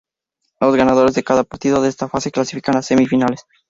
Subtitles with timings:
[0.59, 3.41] Los ganadores de cada partido de esta fase clasifican a semifinales.